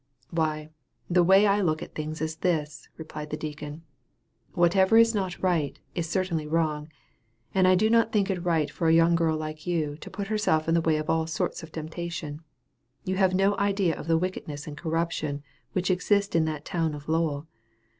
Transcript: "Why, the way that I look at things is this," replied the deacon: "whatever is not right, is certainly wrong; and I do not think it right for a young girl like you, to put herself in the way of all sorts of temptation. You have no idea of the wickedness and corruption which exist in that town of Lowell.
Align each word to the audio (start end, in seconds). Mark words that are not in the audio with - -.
"Why, 0.31 0.71
the 1.11 1.21
way 1.23 1.43
that 1.43 1.51
I 1.57 1.61
look 1.61 1.83
at 1.83 1.93
things 1.93 2.21
is 2.23 2.37
this," 2.37 2.89
replied 2.97 3.29
the 3.29 3.37
deacon: 3.37 3.83
"whatever 4.53 4.97
is 4.97 5.13
not 5.13 5.37
right, 5.43 5.79
is 5.93 6.09
certainly 6.09 6.47
wrong; 6.47 6.89
and 7.53 7.67
I 7.67 7.75
do 7.75 7.87
not 7.87 8.11
think 8.11 8.31
it 8.31 8.43
right 8.43 8.71
for 8.71 8.87
a 8.87 8.93
young 8.95 9.13
girl 9.13 9.37
like 9.37 9.67
you, 9.67 9.97
to 9.97 10.09
put 10.09 10.29
herself 10.29 10.67
in 10.67 10.73
the 10.73 10.81
way 10.81 10.97
of 10.97 11.07
all 11.07 11.27
sorts 11.27 11.61
of 11.61 11.71
temptation. 11.71 12.41
You 13.05 13.17
have 13.17 13.35
no 13.35 13.55
idea 13.59 13.95
of 13.95 14.07
the 14.07 14.17
wickedness 14.17 14.65
and 14.65 14.75
corruption 14.75 15.43
which 15.73 15.91
exist 15.91 16.35
in 16.35 16.45
that 16.45 16.65
town 16.65 16.95
of 16.95 17.07
Lowell. 17.07 17.45